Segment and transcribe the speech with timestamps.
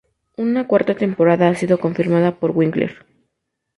[0.35, 3.05] Una cuarta temporada ha sido confirmada por Winkler.